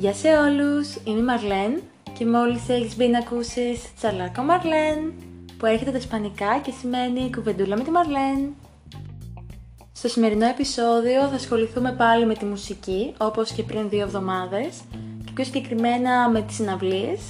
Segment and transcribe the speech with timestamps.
[0.00, 1.82] Γεια σε όλους, είμαι η Μαρλέν
[2.18, 5.12] και μόλις έχεις μπει να ακούσεις Charla con Μαρλέν
[5.58, 8.54] που έρχεται από τα ισπανικά και σημαίνει κουβεντούλα με τη Μαρλέν.
[9.92, 14.80] Στο σημερινό επεισόδιο θα ασχοληθούμε πάλι με τη μουσική όπως και πριν δύο εβδομάδες
[15.24, 17.20] και πιο συγκεκριμένα με τις συναυλίες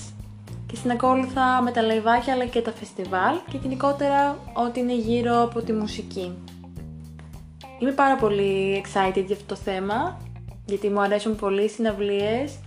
[0.66, 5.43] και στην ακόλουθα με τα λαϊβάκια αλλά και τα φεστιβάλ και γενικότερα ό,τι είναι γύρω
[5.43, 6.34] από τη μουσική.
[7.79, 10.29] Είμαι πάρα πολύ excited για αυτό το θέμα
[10.70, 12.59] γιατί μου αρέσουν πολύ οι συναυλίες,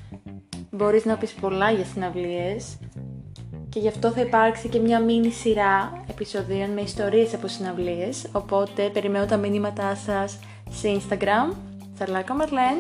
[0.71, 2.77] μπορείς να πεις πολλά για συναυλίες.
[3.69, 8.89] Και γι' αυτό θα υπάρξει και μια μίνι σειρά επεισοδίων με ιστορίες από συναυλίες, οπότε
[8.93, 10.39] περιμένω τα μήνυματά σας
[10.69, 11.55] σε Instagram,
[11.97, 12.77] Σαρλάκα Μαρλέν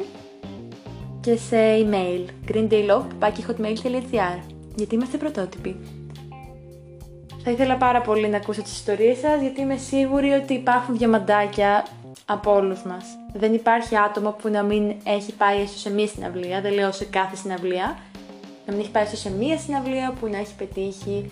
[1.21, 4.39] και σε email greendaylove.hotmail.gr
[4.75, 6.02] γιατί είμαστε πρωτότυποι.
[7.43, 11.85] Θα ήθελα πάρα πολύ να ακούσω τις ιστορίες σας γιατί είμαι σίγουρη ότι υπάρχουν διαμαντάκια
[12.25, 13.05] από όλους μας.
[13.33, 17.05] Δεν υπάρχει άτομο που να μην έχει πάει έστω σε μία συναυλία, δεν λέω σε
[17.05, 17.97] κάθε συναυλία,
[18.65, 21.31] να μην έχει πάει έστω σε μία συναυλία που να έχει πετύχει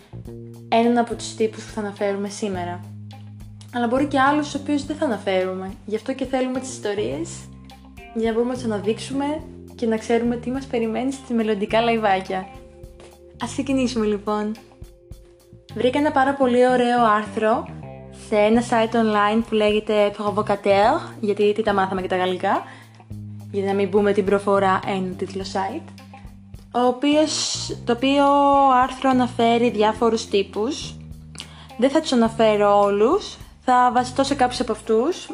[0.69, 2.79] έναν από τους τύπους που θα αναφέρουμε σήμερα.
[3.73, 5.71] Αλλά μπορεί και άλλους τους οποίους δεν θα αναφέρουμε.
[5.85, 7.29] Γι' αυτό και θέλουμε τις ιστορίες
[8.15, 9.25] για να μπορούμε να τους αναδείξουμε
[9.75, 12.37] και να ξέρουμε τι μας περιμένει στη μελλοντικά λαϊβάκια.
[13.43, 14.51] Α ξεκινήσουμε λοιπόν.
[15.75, 17.67] Βρήκα ένα πάρα πολύ ωραίο άρθρο
[18.27, 22.63] σε ένα site online που λέγεται Provocateur, γιατί τι τα μάθαμε και τα γαλλικά,
[23.51, 26.03] για να μην πούμε την προφορά ένα τίτλο site,
[26.71, 27.33] ο οποίος,
[27.85, 28.25] το οποίο
[28.83, 30.95] άρθρο αναφέρει διάφορους τύπους.
[31.77, 35.29] Δεν θα τους αναφέρω όλους, θα βασιστώ σε κάποιους από αυτούς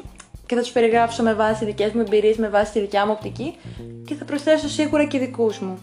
[0.45, 3.55] και θα τους περιγράψω με βάση δικές μου εμπειρίες, με βάση τη δικιά μου οπτική
[4.05, 5.77] και θα προσθέσω σίγουρα και δικούς μου.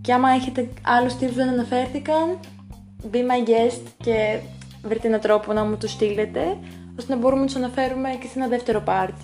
[0.00, 2.38] Και άμα έχετε άλλους τύπους που δεν αναφέρθηκαν,
[3.12, 4.38] be my guest και
[4.82, 6.58] βρείτε έναν τρόπο να μου το στείλετε,
[6.98, 9.14] ώστε να μπορούμε να τους αναφέρουμε και σε ένα δεύτερο part.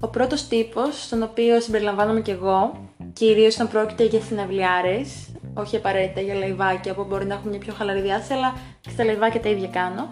[0.00, 6.20] Ο πρώτος τύπος, στον οποίο συμπεριλαμβάνομαι και εγώ, κυρίως όταν πρόκειται για συναυλιάρες, όχι απαραίτητα
[6.20, 9.48] για λαϊβάκια που μπορεί να έχουν μια πιο χαλαρή διάθεση, αλλά και στα λαϊβάκια τα
[9.48, 10.08] ίδια κάνω,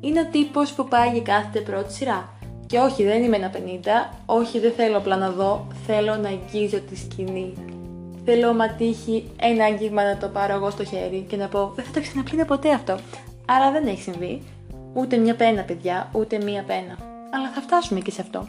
[0.00, 2.28] είναι ο τύπος που πάει και κάθεται πρώτη σειρά.
[2.66, 3.56] Και όχι, δεν είμαι ένα 50,
[4.26, 7.73] όχι, δεν θέλω απλά να δω, θέλω να αγγίζω τη σκηνή.
[8.24, 11.84] Θέλω μα τύχει ένα άγγιγμα να το πάρω εγώ στο χέρι και να πω δεν
[11.84, 12.98] θα το ξαναπλύνω ποτέ αυτό.
[13.46, 14.42] Άρα δεν έχει συμβεί.
[14.94, 16.98] Ούτε μια πένα, παιδιά, ούτε μία πένα.
[17.30, 18.48] Αλλά θα φτάσουμε και σε αυτό.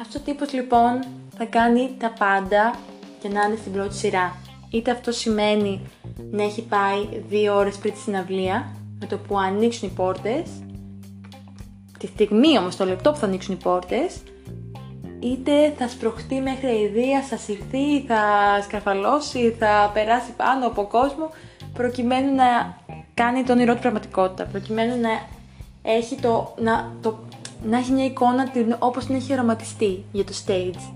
[0.00, 1.04] Αυτός ο τύπος λοιπόν
[1.36, 2.74] θα κάνει τα πάντα
[3.20, 4.36] για να είναι στην πρώτη σειρά.
[4.70, 5.80] Είτε αυτό σημαίνει
[6.30, 8.66] να έχει πάει δύο ώρες πριν τη συναυλία,
[9.00, 10.50] με το που ανοίξουν οι πόρτες,
[11.98, 14.16] τη στιγμή όμως το λεπτό που θα ανοίξουν οι πόρτες,
[15.20, 18.22] είτε θα σπροχτεί μέχρι αηδία, θα συρθεί, θα
[18.62, 21.30] σκαρφαλώσει, θα περάσει πάνω από κόσμο,
[21.72, 22.76] προκειμένου να
[23.14, 25.10] κάνει το όνειρό του πραγματικότητα, προκειμένου να
[25.82, 27.18] έχει, το, να, το,
[27.62, 30.92] να έχει μια εικόνα όπως την έχει οραματιστεί για το stage.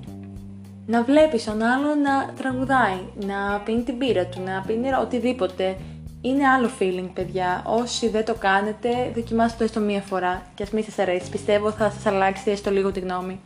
[0.87, 5.77] Να βλέπεις τον άλλο να τραγουδάει, να πίνει την πύρα του, να πίνει οτιδήποτε.
[6.25, 7.63] Είναι άλλο feeling, παιδιά.
[7.67, 10.43] Όσοι δεν το κάνετε, δοκιμάστε το έστω μία φορά.
[10.55, 11.31] Και ας μην σας αρέσει.
[11.31, 13.41] Πιστεύω θα σας αλλάξει έστω λίγο τη γνώμη.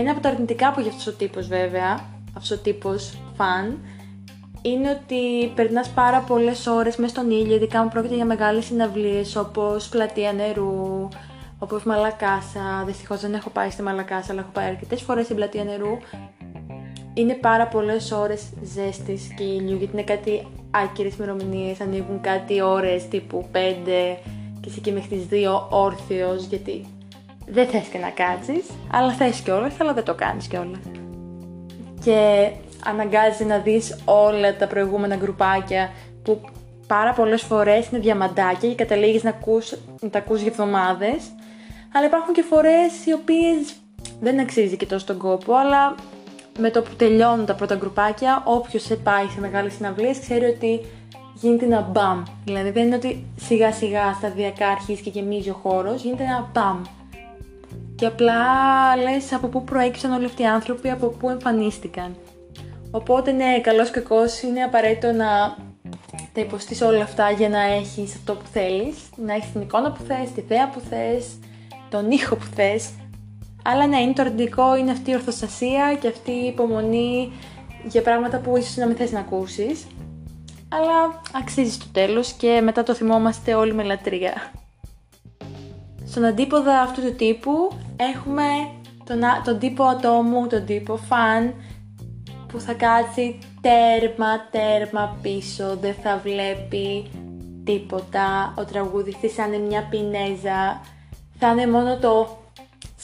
[0.00, 2.00] Ένα από τα αρνητικά που έχει αυτός ο τύπος, βέβαια,
[2.36, 3.78] αυτός ο τύπος φαν,
[4.62, 9.36] είναι ότι περνάς πάρα πολλές ώρες μέσα στον ήλιο, ειδικά αν πρόκειται για μεγάλες συναυλίες
[9.36, 11.08] όπως πλατεία νερού,
[11.58, 12.82] όπως Μαλακάσα.
[12.86, 15.98] Δυστυχώς δεν έχω πάει στη Μαλακάσα, αλλά έχω πάει αρκετές φορές στην πλατεία νερού.
[17.14, 21.80] Είναι πάρα πολλές ώρες ζέστης και ήλιου, γιατί είναι κάτι άκυρες ημερομηνίες.
[21.80, 24.18] Ανοίγουν κάτι ώρες τύπου 5
[24.60, 26.86] και είσαι εκεί μέχρι τις 2 όρθιος, γιατί
[27.50, 30.78] δεν θες και να κάτσεις, αλλά θες κιόλα, αλλά δεν το κάνεις κιόλα.
[32.04, 32.50] Και
[32.84, 35.90] αναγκάζει να δεις όλα τα προηγούμενα γκρουπάκια
[36.22, 36.40] που
[36.86, 41.16] πάρα πολλές φορές είναι διαμαντάκια και καταλήγεις να, ακούς, να τα ακούς για εβδομάδες.
[41.94, 43.76] Αλλά υπάρχουν και φορές οι οποίες
[44.20, 45.94] δεν αξίζει και τόσο τον κόπο αλλά
[46.58, 50.80] με το που τελειώνουν τα πρώτα γκρουπάκια όποιος σε πάει σε μεγάλες συναυλίες ξέρει ότι
[51.34, 52.22] γίνεται ένα μπαμ.
[52.44, 56.82] Δηλαδή δεν είναι ότι σιγά σιγά σταδιακά αρχίζει και γεμίζει ο χώρος γίνεται ένα μπαμ
[57.98, 58.36] και απλά
[58.96, 62.16] λες από πού προέκυψαν όλοι αυτοί οι άνθρωποι, από πού εμφανίστηκαν.
[62.90, 65.56] Οπότε ναι, καλός κακός είναι απαραίτητο να
[66.32, 70.02] τα υποστείς όλα αυτά για να έχεις αυτό που θέλεις, να έχεις την εικόνα που
[70.02, 71.38] θες, τη θέα που θες,
[71.90, 72.90] τον ήχο που θες.
[73.64, 77.32] Αλλά ναι, είναι το αρνητικό, είναι αυτή η ορθοστασία και αυτή η υπομονή
[77.84, 79.86] για πράγματα που ίσως να μην θες να ακούσεις.
[80.68, 84.52] Αλλά αξίζει στο τέλος και μετά το θυμόμαστε όλοι με λατρεία.
[86.06, 88.44] Στον αντίποδα αυτού του τύπου έχουμε
[89.04, 91.54] τον, τον τύπο ατόμου, τον τύπο φαν,
[92.46, 97.10] που θα κάτσει τέρμα τέρμα πίσω, δεν θα βλέπει
[97.64, 98.54] τίποτα.
[98.58, 100.80] Ο τραγουδιστής θα είναι μια πινέζα,
[101.38, 102.38] θα είναι μόνο το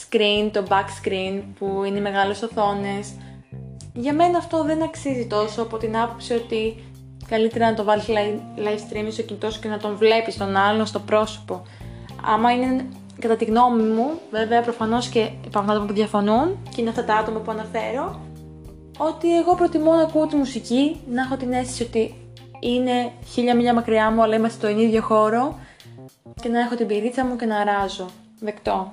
[0.01, 3.13] screen, το back screen που είναι οι μεγάλες οθόνες
[3.97, 6.85] για μένα αυτό δεν αξίζει τόσο από την άποψη ότι
[7.29, 8.05] καλύτερα να το βάλεις
[8.57, 11.63] live stream στο κινητό σου και να τον βλέπεις τον άλλον στο πρόσωπο.
[12.25, 12.87] Άμα είναι
[13.21, 17.15] κατά τη γνώμη μου, βέβαια προφανώς και υπάρχουν άτομα που διαφωνούν και είναι αυτά τα
[17.15, 18.21] άτομα που αναφέρω,
[18.99, 22.15] ότι εγώ προτιμώ να ακούω τη μουσική, να έχω την αίσθηση ότι
[22.61, 25.59] είναι χίλια μίλια μακριά μου, αλλά είμαστε στο ίδιο χώρο
[26.43, 28.07] και να έχω την πυρίτσα μου και να αράζω.
[28.41, 28.91] Δεκτό.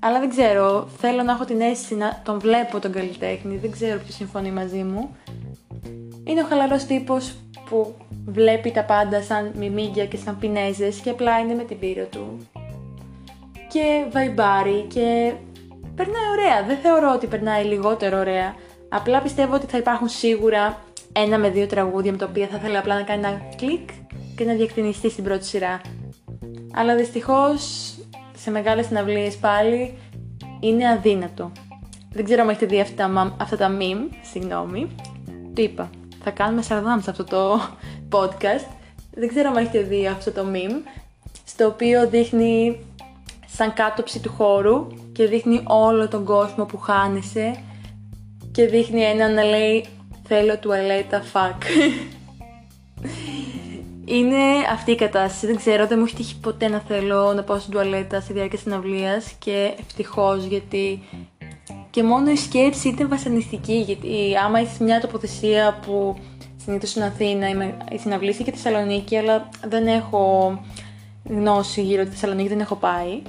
[0.00, 4.00] Αλλά δεν ξέρω, θέλω να έχω την αίσθηση να τον βλέπω τον καλλιτέχνη, δεν ξέρω
[4.00, 5.16] ποιος συμφωνεί μαζί μου.
[6.24, 7.34] Είναι ο χαλαρός τύπος
[7.68, 7.94] που
[8.26, 12.38] βλέπει τα πάντα σαν μιμίγκια και σαν πινέζες και απλά είναι με την πύρα του.
[13.68, 15.32] Και βαϊμπάρει και
[15.94, 16.66] περνάει ωραία.
[16.66, 18.54] Δεν θεωρώ ότι περνάει λιγότερο ωραία.
[18.88, 20.82] Απλά πιστεύω ότι θα υπάρχουν σίγουρα
[21.12, 23.88] ένα με δύο τραγούδια με τα οποία θα ήθελα απλά να κάνει ένα κλικ
[24.36, 25.80] και να διακτηνιστεί στην πρώτη σειρά.
[26.74, 27.94] Αλλά δυστυχώς
[28.36, 29.98] σε μεγάλες συναυλίες πάλι
[30.60, 31.52] είναι αδύνατο.
[32.12, 34.94] Δεν ξέρω αν έχετε δει αυτά, αυτά τα meme, συγγνώμη.
[35.54, 35.90] Το είπα.
[36.22, 37.60] Θα κάνουμε σαρδάμ σε αυτό το
[38.16, 38.66] podcast.
[39.14, 40.82] Δεν ξέρω αν έχετε δει αυτό το meme,
[41.44, 42.80] στο οποίο δείχνει
[43.46, 47.62] σαν κάτωψη του χώρου και δείχνει όλο τον κόσμο που χάνεσαι
[48.52, 49.86] και δείχνει έναν να λέει
[50.26, 51.62] θέλω τουαλέτα fuck.
[54.08, 55.46] Είναι αυτή η κατάσταση.
[55.46, 58.58] Δεν ξέρω, δεν μου έχει τύχει ποτέ να θέλω να πάω στην τουαλέτα στη διάρκεια
[58.58, 61.02] συναυλίας και ευτυχώς γιατί
[61.90, 63.74] και μόνο η σκέψη ήταν βασανιστική.
[63.74, 66.16] Γιατί άμα είσαι μια τοποθεσία που
[66.64, 67.48] συνήθως στην Αθήνα
[67.90, 70.50] η συναυλή και τη Θεσσαλονίκη, αλλά δεν έχω
[71.28, 73.22] γνώση γύρω τη Θεσσαλονίκη, δεν έχω πάει.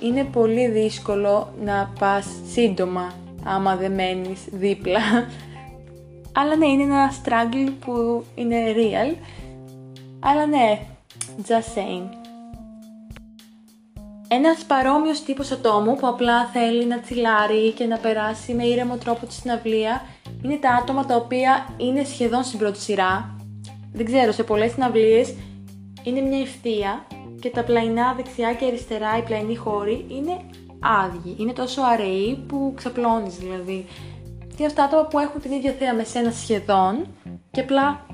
[0.00, 3.12] Είναι πολύ δύσκολο να πας σύντομα
[3.44, 5.00] άμα δεν μένεις δίπλα.
[6.32, 9.16] Αλλά ναι, είναι ένα struggle που είναι real
[10.20, 10.80] αλλά ναι,
[11.48, 12.08] just saying.
[14.28, 19.26] Ένας παρόμοιος τύπος ατόμου που απλά θέλει να τσιλάρει και να περάσει με ήρεμο τρόπο
[19.26, 20.02] τη συναυλία
[20.44, 23.36] είναι τα άτομα τα οποία είναι σχεδόν στην πρώτη σειρά.
[23.92, 25.34] Δεν ξέρω, σε πολλές συναυλίες
[26.04, 27.06] είναι μια ευθεία
[27.40, 30.36] και τα πλαϊνά δεξιά και αριστερά, οι πλαϊνοί χώροι είναι
[30.80, 31.36] άδειοι.
[31.38, 33.86] Είναι τόσο αραιοί που ξαπλώνεις δηλαδή.
[34.56, 37.06] Και αυτά τα άτομα που έχουν την ίδια θέα με σένα σχεδόν
[37.50, 38.06] και απλά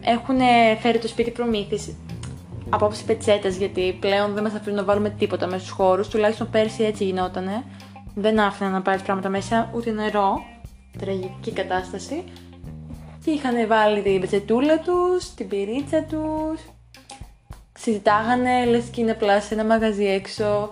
[0.00, 0.38] έχουν
[0.80, 1.96] φέρει το σπίτι προμήθηση
[2.70, 6.08] από άποψη πετσέτα, γιατί πλέον δεν μας αφήνουν να βάλουμε τίποτα μέσα στους χώρους.
[6.08, 7.64] Τουλάχιστον πέρσι έτσι γινότανε.
[8.14, 10.42] Δεν άφηναν να πάρεις πράγματα μέσα, ούτε νερό.
[10.98, 12.24] Τραγική κατάσταση.
[13.24, 16.60] Και είχαν βάλει την πετσετούλα τους, την μπυρίτσα τους.
[17.78, 20.70] Συζητάγανε, λες και είναι απλά σε ένα μαγαζί έξω.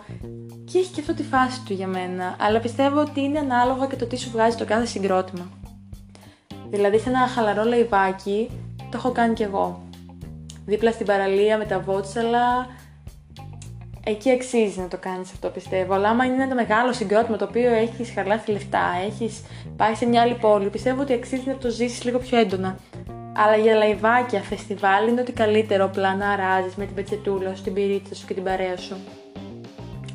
[0.64, 2.36] Και έχει και αυτό τη φάση του για μένα.
[2.40, 5.50] Αλλά πιστεύω ότι είναι ανάλογα και το τι σου βγάζει το κάθε συγκρότημα.
[6.70, 9.82] Δηλαδή σε ένα χαλαρό λαϊβάκι το έχω κάνει κι εγώ.
[10.66, 12.66] Δίπλα στην παραλία με τα βότσαλα.
[14.04, 15.94] Εκεί αξίζει να το κάνεις αυτό πιστεύω.
[15.94, 19.42] Αλλά άμα είναι ένα μεγάλο συγκρότημα το οποίο έχεις χαλάσει λεφτά, έχεις
[19.76, 22.78] πάει σε μια άλλη πόλη, πιστεύω ότι αξίζει να το ζήσεις λίγο πιο έντονα.
[23.36, 27.72] Αλλά για λαϊβάκια, φεστιβάλ είναι ότι καλύτερο απλά να αράζεις με την πετσετούλα σου, την
[27.72, 28.96] μπυρίτσα σου και την παρέα σου.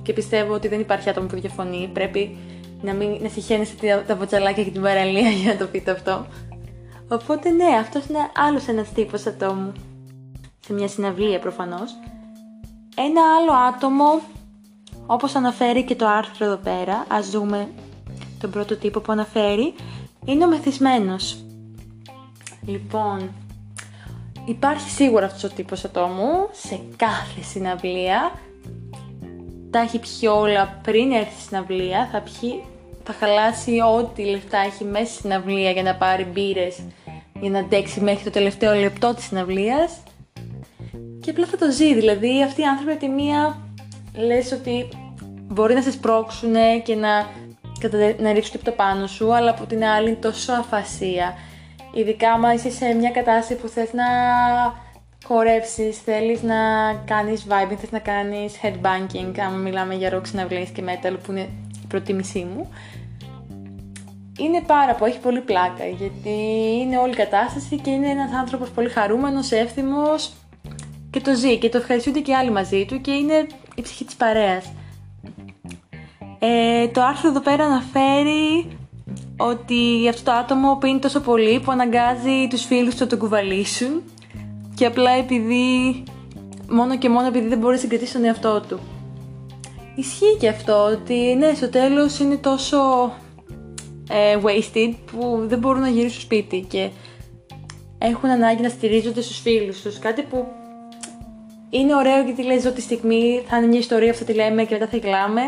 [0.04, 1.90] Και πιστεύω ότι δεν υπάρχει άτομο που διαφωνεί.
[1.94, 2.38] Πρέπει
[2.82, 6.26] να μην να συχαίνεσαι τα βοτσαλάκια και την παραλία για να το πείτε αυτό.
[7.10, 9.72] Οπότε ναι, αυτός είναι άλλος ένας τύπος ατόμου.
[10.60, 11.92] Σε μια συναυλία προφανώς.
[12.96, 14.20] Ένα άλλο άτομο,
[15.06, 17.70] όπως αναφέρει και το άρθρο εδώ πέρα, ας δούμε
[18.40, 19.74] τον πρώτο τύπο που αναφέρει,
[20.26, 21.44] είναι ο μεθυσμένος.
[22.70, 23.32] Λοιπόν,
[24.46, 28.32] υπάρχει σίγουρα αυτός ο τύπος ατόμου σε κάθε συναυλία.
[29.70, 32.64] Τα έχει πιει όλα πριν έρθει στη συναυλία, θα πιει
[33.04, 36.80] θα χαλάσει ό,τι λεφτά έχει μέσα στην συναυλία για να πάρει μπύρες
[37.40, 39.98] για να αντέξει μέχρι το τελευταίο λεπτό της συναυλίας
[41.22, 43.58] και απλά θα το ζει, δηλαδή αυτοί οι άνθρωποι από τη μία
[44.16, 44.90] λες ότι
[45.28, 47.28] μπορεί να σε σπρώξουν και να,
[48.20, 51.34] να ρίξουν τίποτα πάνω σου, αλλά από την άλλη είναι τόσο αφασία.
[51.94, 54.06] Ειδικά άμα είσαι σε μια κατάσταση που θες να
[55.26, 56.56] χορεύσεις, θέλεις να
[57.06, 61.50] κάνεις vibing, θες να κάνεις headbanging, άμα μιλάμε για rock συναυλίες και metal που είναι
[61.84, 62.70] η προτίμησή μου
[64.40, 66.30] είναι πάρα πολύ, έχει πολύ πλάκα γιατί
[66.80, 70.32] είναι όλη η κατάσταση και είναι ένας άνθρωπος πολύ χαρούμενος, εύθυμος
[71.10, 74.16] και το ζει και το ευχαριστούνται και άλλοι μαζί του και είναι η ψυχή της
[74.16, 74.72] παρέας.
[76.40, 78.78] Ε, το άρθρο εδώ πέρα αναφέρει
[79.42, 84.02] ότι αυτό το άτομο πίνει τόσο πολύ που αναγκάζει τους φίλους του να τον κουβαλήσουν
[84.76, 86.04] και απλά επειδή,
[86.70, 88.80] μόνο και μόνο επειδή δεν μπορεί να συγκρατήσει τον εαυτό του.
[89.96, 92.78] Ισχύει και αυτό ότι ναι, στο τέλος είναι τόσο
[94.10, 96.90] ε, wasted που δεν μπορούν να γυρίσουν στο σπίτι και
[97.98, 100.00] έχουν ανάγκη να στηρίζονται στους φίλους τους.
[100.00, 100.46] Κάτι που
[101.70, 104.74] είναι ωραίο γιατί λες ότι τη στιγμή θα είναι μια ιστορία, αυτό τη λέμε και
[104.74, 105.42] μετά θα γλάμε.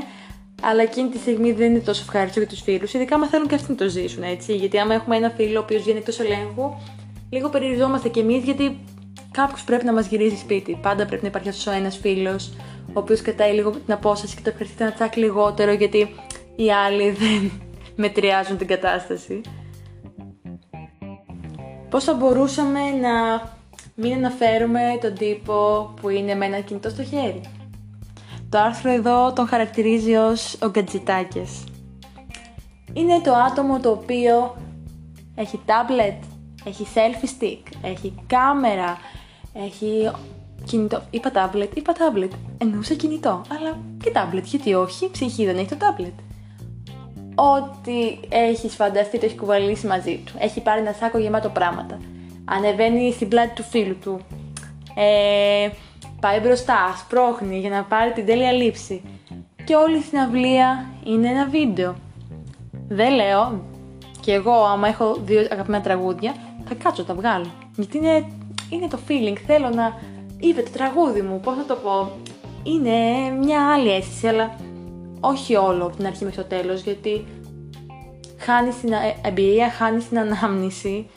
[0.62, 3.56] Αλλά εκείνη τη στιγμή δεν είναι τόσο ευχάριστο για τους φίλους, ειδικά άμα θέλουν και
[3.56, 4.56] αυτοί να το ζήσουν έτσι.
[4.56, 6.74] Γιατί άμα έχουμε ένα φίλο ο οποίος βγαίνει εκτός ελέγχου,
[7.30, 8.80] λίγο περιοριζόμαστε κι εμείς γιατί
[9.32, 10.80] κάποιος πρέπει να μας γυρίζει σπίτι.
[10.82, 12.54] Πάντα πρέπει να υπάρχει αυτός ο ένας φίλος,
[12.88, 16.16] ο οποίος κρατάει λίγο την απόσταση και το ευχαριστεί να τσάκ λιγότερο, γιατί
[16.56, 17.52] οι άλλοι δεν
[17.96, 19.42] μετριάζουν την κατάσταση.
[21.90, 23.12] Πώς θα μπορούσαμε να
[23.96, 27.42] μην αναφέρουμε τον τύπο που είναι με ένα κινητό στο χέρι;
[28.52, 31.64] Το άρθρο εδώ τον χαρακτηρίζει ως ο Γκατζιτάκες.
[32.94, 34.56] Είναι το άτομο το οποίο
[35.36, 36.24] έχει τάμπλετ,
[36.66, 38.98] έχει selfie stick, έχει κάμερα,
[39.54, 40.12] έχει
[40.64, 41.02] κινητό.
[41.10, 42.32] Είπα τάμπλετ, είπα τάμπλετ.
[42.58, 46.14] Εννοούσα κινητό, αλλά και τάμπλετ, γιατί όχι, ψυχή δεν έχει το τάμπλετ.
[47.36, 50.34] Ό,τι έχεις φανταστεί το έχεις κουβαλήσει μαζί του.
[50.38, 51.98] Έχει πάρει ένα σάκο γεμάτο πράγματα.
[52.46, 54.20] Ανεβαίνει στην πλάτη του φίλου του.
[54.96, 55.70] Ε,
[56.22, 59.02] πάει μπροστά, σπρώχνει για να πάρει την τέλεια λήψη.
[59.64, 61.96] Και όλη η συναυλία είναι ένα βίντεο.
[62.88, 63.62] Δεν λέω,
[64.20, 66.34] και εγώ άμα έχω δύο αγαπημένα τραγούδια,
[66.68, 67.46] θα κάτσω, τα βγάλω.
[67.76, 68.28] Γιατί είναι,
[68.70, 70.00] είναι το feeling, θέλω να...
[70.40, 72.12] Είπε το τραγούδι μου, πώς να το πω.
[72.64, 74.56] Είναι μια άλλη αίσθηση, αλλά
[75.20, 77.26] όχι όλο από την αρχή μέχρι το τέλος, γιατί
[78.38, 81.10] χάνεις την ε, εμπειρία, χάνεις την ανάμνηση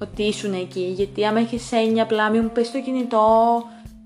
[0.00, 0.80] ότι ήσουν εκεί.
[0.80, 3.62] Γιατί άμα έχεις έννοια απλά μην μου πέσει το κινητό,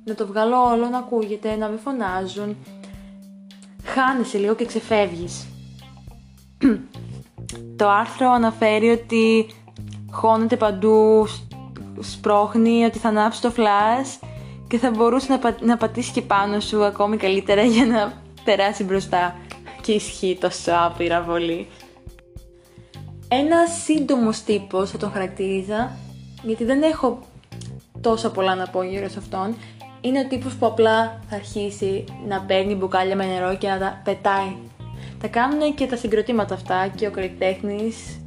[0.09, 2.57] να το βγάλω όλο, να ακούγεται, να με φωνάζουν.
[3.85, 5.47] Χάνεσαι λίγο και ξεφεύγεις.
[7.77, 9.47] το άρθρο αναφέρει ότι
[10.11, 11.27] χώνεται παντού,
[12.01, 14.27] σπρώχνει, ότι θα ανάψει το flash
[14.69, 15.57] και θα μπορούσε να, πα...
[15.61, 18.13] να πατήσει και πάνω σου ακόμη καλύτερα για να
[18.45, 19.37] περάσει μπροστά.
[19.81, 21.67] Και ισχύει τόσο άπειρα πολύ.
[23.29, 25.97] Ένα σύντομος τύπος θα τον χαρακτήριζα,
[26.43, 27.19] γιατί δεν έχω
[28.01, 29.57] τόσα πολλά να πω γύρω σε αυτόν.
[30.01, 34.01] Είναι ο τύπος που απλά θα αρχίσει να παίρνει μπουκάλια με νερό και να τα
[34.05, 34.57] πετάει.
[35.21, 38.21] Τα κάνουν και τα συγκροτήματα αυτά και ο καλλιτέχνης.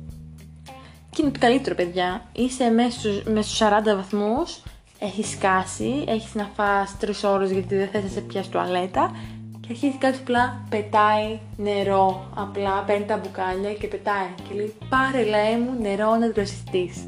[1.09, 2.21] Και είναι το καλύτερο, παιδιά.
[2.31, 4.61] Είσαι μέσα στους, 40 βαθμούς,
[4.99, 9.15] έχεις σκάσει, έχεις να φας 3 ώρες γιατί δεν θες να σε πιάσει τουαλέτα
[9.59, 12.29] και αρχίζει κάτι απλά πετάει νερό.
[12.35, 14.29] Απλά παίρνει τα μπουκάλια και πετάει.
[14.49, 17.07] Και λέει πάρε λαέ μου νερό να δροσιστείς.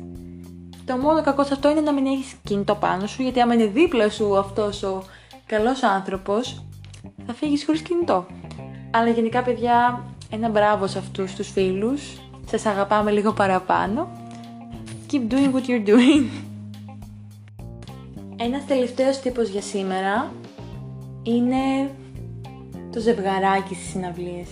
[0.91, 3.65] Το μόνο κακό σε αυτό είναι να μην έχεις κινητό πάνω σου, γιατί άμα είναι
[3.65, 5.03] δίπλα σου αυτός ο
[5.45, 6.63] καλός άνθρωπος,
[7.25, 8.25] θα φύγεις χωρίς κινητό.
[8.91, 12.01] Αλλά γενικά, παιδιά, ένα μπράβο σε αυτούς τους φίλους.
[12.45, 14.07] Σας αγαπάμε λίγο παραπάνω.
[15.11, 16.25] Keep doing what you're doing.
[18.35, 20.31] Ένας τελευταίος τύπος για σήμερα
[21.23, 21.91] είναι
[22.91, 24.47] το ζευγαράκι στις συναυλίες.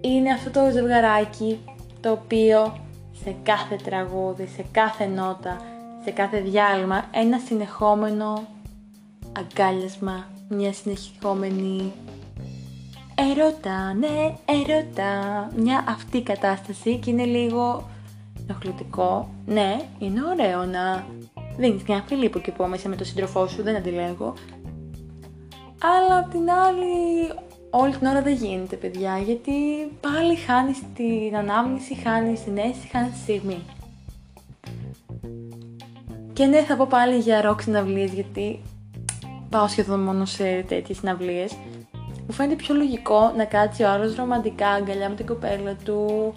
[0.00, 1.58] Είναι αυτό το ζευγαράκι
[2.00, 2.85] το οποίο
[3.24, 5.60] σε κάθε τραγούδι, σε κάθε νότα,
[6.04, 8.46] σε κάθε διάλειμμα ένα συνεχόμενο
[9.32, 11.92] αγκάλιασμα, μια συνεχόμενη
[13.14, 17.88] ερώτα, ναι, ερώτα, μια αυτή κατάσταση και είναι λίγο
[18.48, 19.28] ενοχλητικό.
[19.46, 21.06] Ναι, είναι ωραίο να
[21.56, 24.34] δίνεις μια φιλή που και που με τον σύντροφό σου, δεν αντιλέγω,
[25.78, 27.30] αλλά απ' την άλλη
[27.78, 29.52] όλη την ώρα δεν γίνεται παιδιά γιατί
[30.00, 33.58] πάλι χάνεις την ανάμνηση, χάνεις την αίσθηση, χάνεις τη στιγμή.
[36.32, 38.60] Και ναι θα πω πάλι για ροκ συναυλίες γιατί
[39.50, 41.56] πάω σχεδόν μόνο σε τέτοιες συναυλίες.
[42.26, 46.32] Μου φαίνεται πιο λογικό να κάτσει ο άλλος ρομαντικά αγκαλιά με την κοπέλα του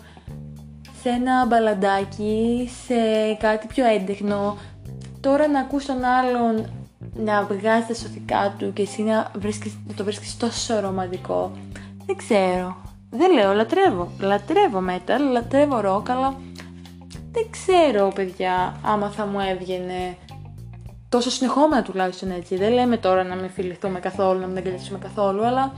[1.02, 2.94] σε ένα μπαλαντάκι, σε
[3.40, 4.58] κάτι πιο έντεχνο.
[5.20, 6.79] Τώρα να ακούς τον άλλον
[7.26, 11.52] να βγάζεις τα σωθικά του και εσύ να, βρίσκεις, να το βρίσκεις τόσο ρομαντικό.
[12.06, 12.76] Δεν ξέρω.
[13.10, 14.12] Δεν λέω, λατρεύω.
[14.20, 16.36] Λατρεύω metal, λατρεύω rock, αλλά
[17.32, 20.18] δεν ξέρω, παιδιά, άμα θα μου έβγαινε
[21.10, 22.56] τόσο συνεχόμενα τουλάχιστον έτσι.
[22.56, 25.74] Δεν λέμε τώρα να μην φιληθούμε καθόλου, να μην αγκαλιάσουμε καθόλου, αλλά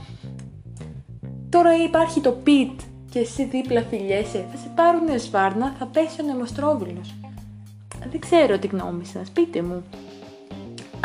[1.48, 2.76] τώρα υπάρχει το pit
[3.10, 7.14] και εσύ δίπλα φιλιέσαι, θα σε πάρουν σβάρνα, θα πέσει ο νεμοστρόβιλος.
[8.10, 9.82] Δεν ξέρω τι γνώμη σας, πείτε μου.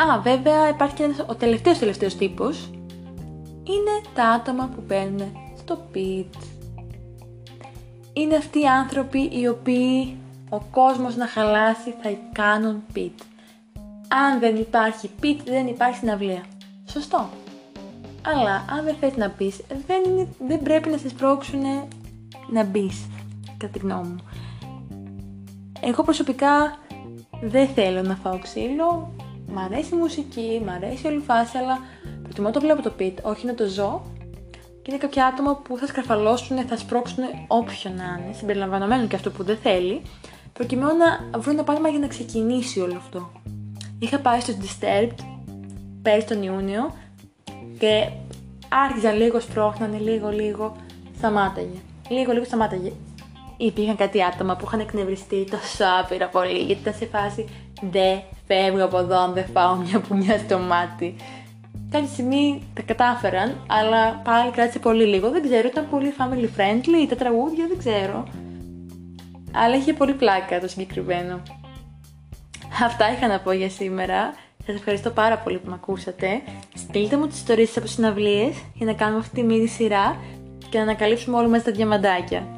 [0.02, 2.70] Α, βέβαια υπάρχει και ένας, ο τελευταίος τελευταίος τύπος.
[3.64, 6.34] Είναι τα άτομα που παίρνουν στο πιτ.
[8.12, 10.16] Είναι αυτοί οι άνθρωποι οι οποίοι
[10.48, 13.20] ο κόσμος να χαλάσει θα κάνουν πιτ.
[14.08, 16.44] Αν δεν υπάρχει πιτ δεν υπάρχει συναυλία.
[16.90, 17.28] Σωστό.
[18.22, 19.52] Αλλά αν δεν θες να μπει,
[19.86, 21.62] δεν, δεν πρέπει να σε σπρώξουν
[22.50, 23.06] να μπεις,
[23.56, 24.28] κατά τη γνώμη μου.
[25.80, 26.78] Εγώ προσωπικά
[27.42, 29.12] δεν θέλω να φάω ξύλο,
[29.52, 31.78] Μ' αρέσει η μουσική, μ' αρέσει όλη η φάση, αλλά
[32.22, 34.02] προτιμώ να το βλέπω το πιτ, όχι να το ζω.
[34.82, 39.30] Και είναι κάποια άτομα που θα σκαρφαλώσουν, θα σπρώξουν όποιον να είναι, συμπεριλαμβανομένου και αυτό
[39.30, 40.02] που δεν θέλει,
[40.52, 43.32] προκειμένου να βρουν ένα πράγμα για να ξεκινήσει όλο αυτό.
[43.98, 45.24] Είχα πάει στο Disturbed
[46.02, 46.94] πέρυσι τον Ιούνιο
[47.78, 48.08] και
[48.68, 50.76] άρχιζαν λίγο σπρώχνανε, λίγο λίγο,
[51.16, 51.78] σταμάταγε.
[52.08, 52.92] Λίγο λίγο σταμάταγε.
[53.56, 57.48] Υπήρχαν κάτι άτομα που είχαν εκνευριστεί τόσο άπειρα πολύ, γιατί ήταν σε φάση
[57.90, 61.16] δεν φεύγω από εδώ αν δεν φάω μια πουνιά στο μάτι.
[61.90, 65.30] Κάποια στιγμή τα κατάφεραν, αλλά πάλι κράτησε πολύ λίγο.
[65.30, 68.28] Δεν ξέρω, ήταν πολύ family friendly τα τραγούδια, δεν ξέρω.
[69.52, 71.42] Αλλά είχε πολύ πλάκα το συγκεκριμένο.
[72.84, 74.34] Αυτά είχα να πω για σήμερα.
[74.66, 76.42] Σας ευχαριστώ πάρα πολύ που με ακούσατε.
[76.74, 80.16] Στείλτε μου τις ιστορίες από συναυλίες για να κάνουμε αυτή τη μήνυ σειρά
[80.68, 82.57] και να ανακαλύψουμε όλοι μας τα διαμαντάκια.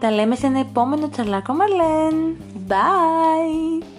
[0.00, 2.36] Τα λέμε σε ένα επόμενο τσαλάκο Μαρλέν.
[2.68, 3.95] Bye!